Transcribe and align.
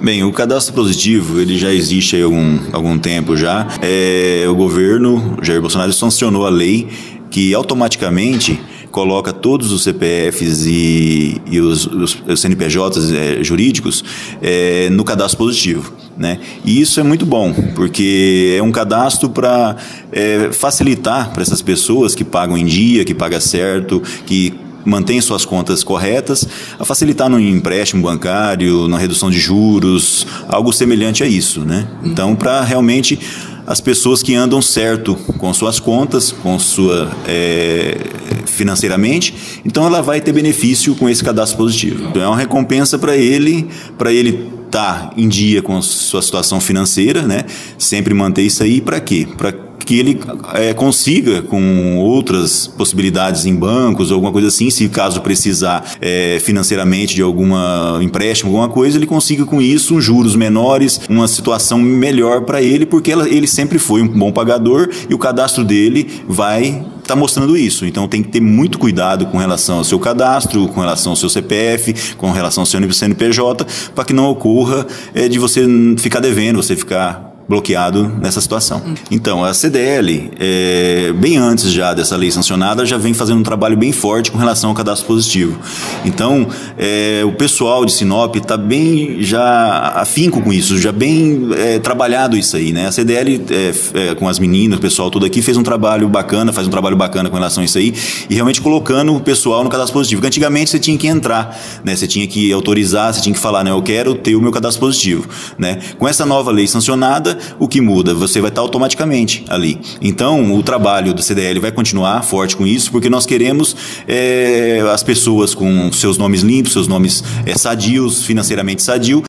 Bem, 0.00 0.22
o 0.22 0.30
cadastro 0.30 0.74
positivo 0.74 1.40
ele 1.40 1.56
já 1.56 1.72
existe 1.72 2.20
há 2.20 2.24
algum, 2.24 2.58
algum 2.72 2.98
tempo 2.98 3.36
já. 3.36 3.66
É, 3.80 4.44
o 4.46 4.54
governo 4.54 5.38
Jair 5.42 5.60
Bolsonaro 5.60 5.92
sancionou 5.92 6.46
a 6.46 6.50
lei 6.50 6.88
que 7.30 7.54
automaticamente 7.54 8.60
coloca 8.90 9.32
todos 9.32 9.72
os 9.72 9.82
CPFs 9.82 10.66
e, 10.66 11.40
e 11.46 11.60
os, 11.60 11.86
os, 11.86 12.40
CNPJs 12.40 13.12
é, 13.12 13.44
jurídicos 13.44 14.04
é, 14.40 14.88
no 14.90 15.04
cadastro 15.04 15.38
positivo. 15.38 15.92
Né? 16.16 16.38
E 16.64 16.80
isso 16.80 17.00
é 17.00 17.02
muito 17.02 17.26
bom, 17.26 17.52
porque 17.74 18.56
é 18.58 18.62
um 18.62 18.72
cadastro 18.72 19.28
para 19.28 19.76
é, 20.12 20.50
facilitar 20.52 21.30
para 21.30 21.42
essas 21.42 21.60
pessoas 21.60 22.14
que 22.14 22.24
pagam 22.24 22.56
em 22.56 22.64
dia, 22.64 23.04
que 23.04 23.14
pagam 23.14 23.40
certo, 23.40 24.02
que 24.24 24.54
mantém 24.86 25.20
suas 25.20 25.44
contas 25.44 25.82
corretas, 25.84 26.48
a 26.78 26.84
facilitar 26.84 27.28
no 27.28 27.38
empréstimo 27.38 28.02
bancário, 28.02 28.88
na 28.88 28.96
redução 28.96 29.30
de 29.30 29.38
juros, 29.38 30.26
algo 30.48 30.72
semelhante 30.72 31.22
a 31.22 31.26
isso, 31.26 31.60
né? 31.60 31.86
Então, 32.04 32.34
para 32.34 32.62
realmente 32.62 33.18
as 33.66 33.80
pessoas 33.80 34.22
que 34.22 34.34
andam 34.34 34.62
certo 34.62 35.16
com 35.16 35.52
suas 35.52 35.80
contas, 35.80 36.30
com 36.30 36.56
sua 36.56 37.10
é, 37.26 37.98
financeiramente, 38.46 39.60
então 39.64 39.84
ela 39.84 40.00
vai 40.00 40.20
ter 40.20 40.32
benefício 40.32 40.94
com 40.94 41.08
esse 41.08 41.22
cadastro 41.22 41.58
positivo. 41.58 42.08
Então 42.08 42.22
é 42.22 42.28
uma 42.28 42.36
recompensa 42.36 42.96
para 42.96 43.16
ele, 43.16 43.68
para 43.98 44.12
ele 44.12 44.48
estar 44.76 45.08
tá 45.08 45.10
em 45.16 45.28
dia 45.28 45.62
com 45.62 45.80
sua 45.80 46.20
situação 46.20 46.60
financeira, 46.60 47.22
né? 47.22 47.44
Sempre 47.78 48.12
manter 48.12 48.42
isso 48.42 48.62
aí 48.62 48.80
para 48.80 49.00
quê? 49.00 49.26
Para 49.36 49.52
que 49.86 49.98
ele 50.00 50.20
é, 50.54 50.74
consiga, 50.74 51.42
com 51.42 51.96
outras 51.98 52.66
possibilidades 52.66 53.46
em 53.46 53.54
bancos 53.54 54.10
ou 54.10 54.16
alguma 54.16 54.32
coisa 54.32 54.48
assim, 54.48 54.68
se 54.68 54.88
caso 54.88 55.20
precisar 55.20 55.92
é, 56.00 56.38
financeiramente 56.40 57.14
de 57.14 57.22
alguma 57.22 58.00
empréstimo, 58.02 58.50
alguma 58.50 58.68
coisa, 58.68 58.98
ele 58.98 59.06
consiga 59.06 59.46
com 59.46 59.62
isso 59.62 60.00
juros 60.00 60.34
menores, 60.34 61.00
uma 61.08 61.28
situação 61.28 61.78
melhor 61.78 62.42
para 62.42 62.60
ele, 62.60 62.84
porque 62.84 63.12
ela, 63.12 63.28
ele 63.28 63.46
sempre 63.46 63.78
foi 63.78 64.02
um 64.02 64.08
bom 64.08 64.32
pagador 64.32 64.90
e 65.08 65.14
o 65.14 65.18
cadastro 65.18 65.62
dele 65.62 66.10
vai 66.26 66.84
está 67.06 67.16
mostrando 67.16 67.56
isso. 67.56 67.86
Então 67.86 68.06
tem 68.06 68.22
que 68.22 68.28
ter 68.28 68.40
muito 68.40 68.78
cuidado 68.78 69.26
com 69.26 69.38
relação 69.38 69.78
ao 69.78 69.84
seu 69.84 69.98
cadastro, 69.98 70.68
com 70.68 70.80
relação 70.80 71.12
ao 71.12 71.16
seu 71.16 71.28
CPF, 71.28 72.14
com 72.16 72.30
relação 72.30 72.62
ao 72.62 72.66
seu 72.66 72.92
CNPJ, 72.92 73.66
para 73.94 74.04
que 74.04 74.12
não 74.12 74.26
ocorra 74.26 74.86
é, 75.14 75.28
de 75.28 75.38
você 75.38 75.64
ficar 75.98 76.20
devendo, 76.20 76.62
você 76.62 76.76
ficar 76.76 77.25
bloqueado 77.48 78.08
nessa 78.20 78.40
situação. 78.40 78.82
Então, 79.10 79.44
a 79.44 79.54
CDL, 79.54 80.32
é, 80.38 81.12
bem 81.16 81.36
antes 81.36 81.70
já 81.70 81.94
dessa 81.94 82.16
lei 82.16 82.30
sancionada, 82.30 82.84
já 82.84 82.98
vem 82.98 83.14
fazendo 83.14 83.38
um 83.38 83.42
trabalho 83.42 83.76
bem 83.76 83.92
forte 83.92 84.32
com 84.32 84.38
relação 84.38 84.70
ao 84.70 84.76
cadastro 84.76 85.06
positivo. 85.06 85.56
Então, 86.04 86.48
é, 86.76 87.22
o 87.24 87.32
pessoal 87.32 87.84
de 87.84 87.92
Sinop 87.92 88.34
está 88.36 88.56
bem 88.56 89.22
já 89.22 89.92
afinco 89.94 90.42
com 90.42 90.52
isso, 90.52 90.76
já 90.78 90.90
bem 90.90 91.48
é, 91.56 91.78
trabalhado 91.78 92.36
isso 92.36 92.56
aí, 92.56 92.72
né? 92.72 92.88
A 92.88 92.92
CDL, 92.92 93.44
é, 93.50 94.10
é, 94.10 94.14
com 94.16 94.28
as 94.28 94.40
meninas, 94.40 94.78
o 94.78 94.82
pessoal 94.82 95.08
todo 95.08 95.24
aqui, 95.24 95.40
fez 95.40 95.56
um 95.56 95.62
trabalho 95.62 96.08
bacana, 96.08 96.52
faz 96.52 96.66
um 96.66 96.70
trabalho 96.70 96.96
bacana 96.96 97.30
com 97.30 97.36
relação 97.36 97.62
a 97.62 97.64
isso 97.64 97.78
aí, 97.78 97.94
e 98.28 98.34
realmente 98.34 98.60
colocando 98.60 99.14
o 99.14 99.20
pessoal 99.20 99.62
no 99.62 99.70
cadastro 99.70 99.94
positivo. 99.94 100.20
Porque 100.20 100.26
antigamente 100.26 100.70
você 100.70 100.80
tinha 100.80 100.98
que 100.98 101.06
entrar, 101.06 101.56
né? 101.84 101.94
Você 101.94 102.08
tinha 102.08 102.26
que 102.26 102.52
autorizar, 102.52 103.14
você 103.14 103.20
tinha 103.20 103.34
que 103.34 103.40
falar, 103.40 103.62
né? 103.62 103.70
Eu 103.70 103.82
quero 103.82 104.16
ter 104.16 104.34
o 104.34 104.42
meu 104.42 104.50
cadastro 104.50 104.80
positivo, 104.80 105.28
né? 105.56 105.78
Com 105.96 106.08
essa 106.08 106.26
nova 106.26 106.50
lei 106.50 106.66
sancionada, 106.66 107.35
o 107.58 107.68
que 107.68 107.80
muda? 107.80 108.14
Você 108.14 108.40
vai 108.40 108.50
estar 108.50 108.60
automaticamente 108.60 109.44
ali. 109.48 109.78
Então, 110.00 110.54
o 110.54 110.62
trabalho 110.62 111.14
do 111.14 111.22
CDL 111.22 111.60
vai 111.60 111.72
continuar 111.72 112.22
forte 112.22 112.56
com 112.56 112.66
isso, 112.66 112.90
porque 112.90 113.08
nós 113.08 113.26
queremos 113.26 113.76
é, 114.06 114.82
as 114.92 115.02
pessoas 115.02 115.54
com 115.54 115.90
seus 115.92 116.18
nomes 116.18 116.42
limpos, 116.42 116.72
seus 116.72 116.88
nomes 116.88 117.22
é, 117.44 117.56
sadios, 117.56 118.24
financeiramente 118.24 118.82
sadios, 118.82 119.22